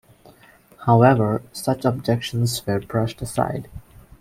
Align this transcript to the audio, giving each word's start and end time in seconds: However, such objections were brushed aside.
However, 0.87 1.43
such 1.53 1.85
objections 1.85 2.65
were 2.65 2.79
brushed 2.79 3.21
aside. 3.21 3.69